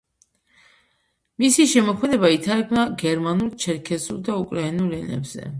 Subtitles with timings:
[1.43, 5.49] მისი შემოქმედება ითარგმნა გერმანულ, ჩერქეზულ და უკრაინულ ენებზე.